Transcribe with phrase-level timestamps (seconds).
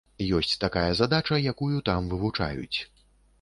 [0.37, 2.79] Ёсць такая задача, якую там вывучаюць.